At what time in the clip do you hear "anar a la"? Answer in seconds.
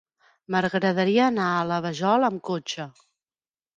1.33-1.79